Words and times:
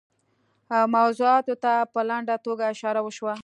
موضوعاتو 0.95 1.53
ته 1.63 1.73
په 1.93 1.99
لنډه 2.09 2.35
توګه 2.45 2.63
اشاره 2.73 3.01
شوه. 3.17 3.33